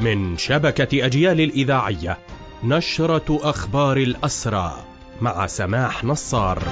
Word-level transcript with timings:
من 0.00 0.36
شبكة 0.36 1.06
أجيال 1.06 1.40
الإذاعية 1.40 2.18
نشرة 2.64 3.38
أخبار 3.42 3.96
الأسرى 3.96 4.84
مع 5.20 5.46
سماح 5.46 6.04
نصار. 6.04 6.62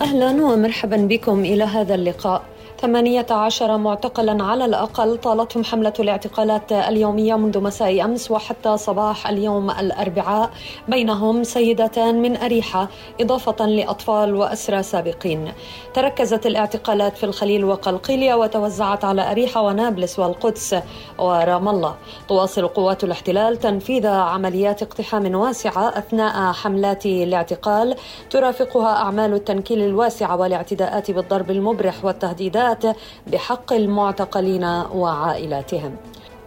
أهلا 0.00 0.30
ومرحبا 0.30 0.96
بكم 0.96 1.40
إلى 1.40 1.64
هذا 1.64 1.94
اللقاء. 1.94 2.44
18 2.80 3.76
معتقلا 3.76 4.44
على 4.44 4.64
الأقل 4.64 5.16
طالتهم 5.16 5.64
حملة 5.64 5.92
الاعتقالات 6.00 6.72
اليومية 6.72 7.34
منذ 7.34 7.60
مساء 7.60 8.04
أمس 8.04 8.30
وحتى 8.30 8.76
صباح 8.76 9.28
اليوم 9.28 9.70
الأربعاء. 9.70 10.50
بينهم 10.88 11.44
سيدتان 11.44 12.22
من 12.22 12.36
أريحة 12.36 12.88
إضافة 13.20 13.66
لأطفال 13.66 14.34
وأسرى 14.34 14.82
سابقين. 14.82 15.52
تركزت 15.94 16.46
الاعتقالات 16.46 17.16
في 17.16 17.24
الخليل 17.24 17.64
وقلقيلية 17.64 18.34
وتوزعت 18.34 19.04
على 19.04 19.30
أريحة 19.30 19.62
ونابلس 19.62 20.18
والقدس. 20.18 20.76
ورام 21.18 21.68
الله. 21.68 21.94
تواصل 22.28 22.68
قوات 22.68 23.04
الاحتلال 23.04 23.56
تنفيذ 23.56 24.06
عمليات 24.06 24.82
اقتحام 24.82 25.34
واسعة 25.34 25.88
أثناء 25.98 26.52
حملات 26.52 27.06
الاعتقال. 27.06 27.96
ترافقها 28.30 28.96
أعمال 28.96 29.34
التنكيل 29.34 29.82
الواسعة 29.82 30.36
والاعتداءات 30.36 31.10
بالضرب 31.10 31.50
المبرح 31.50 32.04
والتهديدات. 32.04 32.69
الإجراءات 32.70 32.96
بحق 33.26 33.72
المعتقلين 33.72 34.64
وعائلاتهم. 34.94 35.96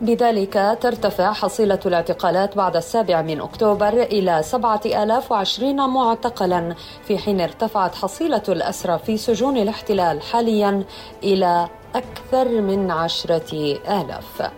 بذلك 0.02 0.78
ترتفع 0.82 1.34
حصيلة 1.34 1.80
الاعتقالات 1.86 2.58
بعد 2.58 2.76
السابع 2.76 3.22
من 3.22 3.42
أكتوبر 3.42 3.94
إلى 4.04 4.44
7020 4.44 5.90
معتقلا 5.90 6.76
في 7.08 7.18
حين 7.18 7.42
ارتفعت 7.42 7.96
حصيلة 7.96 8.44
الأسرى 8.50 9.00
في 9.06 9.18
سجون 9.18 9.58
الاحتلال 9.58 10.22
حاليا 10.22 10.84
إلى 11.24 11.68
أكثر 11.96 12.62
من 12.62 12.92
عشرة 12.92 13.80
آلاف. 13.88 14.52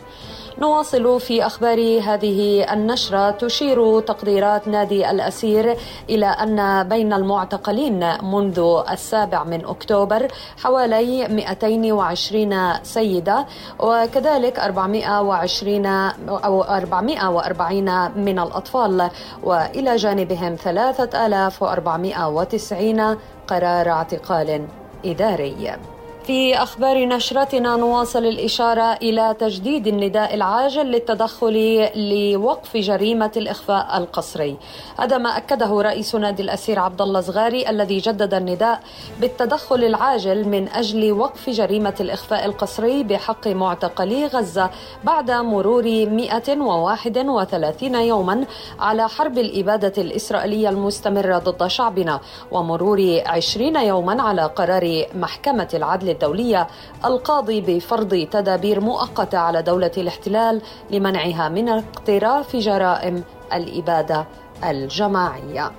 نواصل 0.60 1.20
في 1.20 1.46
أخبار 1.46 2.02
هذه 2.02 2.74
النشرة 2.74 3.32
تشير 3.32 4.00
تقديرات 4.00 4.68
نادي 4.68 5.12
الأسير 5.12 5.78
إلى 6.10 6.26
أن 6.26 6.90
بين 6.90 7.14
المعتقلين 7.14 8.24
منذ 8.24 8.84
السابع 8.92 9.44
من 9.44 9.66
أكتوبر 9.66 10.28
حوالي 10.64 11.28
220 11.28 12.74
سيدة 12.84 13.46
وكذلك 13.80 14.60
420 14.60 15.86
أو 16.30 16.64
440 16.64 18.12
من 18.26 18.40
الأطفال 18.40 19.10
وإلى 19.44 19.96
جانبهم 19.96 20.56
3490 20.56 23.18
قرار 23.48 23.90
اعتقال 23.90 24.68
إداري. 25.06 25.95
في 26.28 26.56
أخبار 26.56 27.06
نشرتنا 27.06 27.76
نواصل 27.76 28.26
الإشارة 28.26 28.94
إلى 28.94 29.36
تجديد 29.40 29.88
النداء 29.88 30.34
العاجل 30.34 30.86
للتدخل 30.86 31.88
لوقف 31.96 32.78
جريمة 32.78 33.32
الإخفاء 33.38 33.98
القسري. 33.98 34.58
هذا 35.00 35.18
ما 35.18 35.38
أكده 35.38 35.82
رئيس 35.82 36.16
نادي 36.16 36.44
الأسير 36.44 36.80
عبد 36.80 37.02
الله 37.02 37.22
صغاري 37.22 37.70
الذي 37.70 37.98
جدد 37.98 38.34
النداء 38.34 38.80
بالتدخل 39.22 39.84
العاجل 39.84 40.48
من 40.48 40.68
أجل 40.68 41.12
وقف 41.12 41.50
جريمة 41.50 41.94
الإخفاء 42.00 42.46
القسري 42.46 43.04
بحق 43.04 43.48
معتقلي 43.48 44.26
غزة 44.26 44.70
بعد 45.04 45.32
مرور 45.32 45.84
131 46.06 47.96
يوما 47.96 48.46
على 48.80 49.10
حرب 49.10 49.38
الإبادة 49.38 49.94
الإسرائيلية 50.02 50.70
المستمرة 50.70 51.38
ضد 51.38 51.68
شعبنا 51.68 52.20
ومرور 52.52 53.22
20 53.26 53.76
يوما 53.76 54.22
على 54.24 54.42
قرار 54.42 55.06
محكمة 55.16 55.70
العدل 55.74 56.15
الدولية 56.16 56.68
القاضي 57.06 57.62
بفرض 57.62 58.28
تدابير 58.32 58.80
مؤقتة 58.80 59.38
على 59.38 59.62
دولة 59.62 59.92
الاحتلال 59.98 60.62
لمنعها 60.92 61.50
من 61.50 61.70
اقتراف 61.70 62.56
جرائم 62.56 63.24
الإبادة 63.54 64.26
الجماعية. 64.64 65.72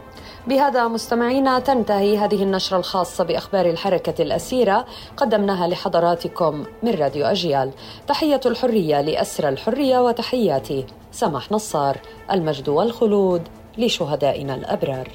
بهذا 0.46 0.88
مستمعينا 0.88 1.58
تنتهي 1.58 2.18
هذه 2.18 2.42
النشرة 2.42 2.76
الخاصة 2.76 3.24
بأخبار 3.24 3.66
الحركة 3.66 4.22
الأسيرة 4.22 4.86
قدمناها 5.16 5.68
لحضراتكم 5.68 6.64
من 6.82 6.94
راديو 6.94 7.26
أجيال 7.26 7.70
تحية 8.08 8.40
الحرية 8.46 9.00
لأسر 9.00 9.48
الحرية 9.48 9.98
وتحياتي 9.98 10.86
سمح 11.12 11.52
نصار 11.52 11.96
المجد 12.32 12.68
والخلود 12.68 13.42
لشهدائنا 13.78 14.54
الأبرار 14.54 15.08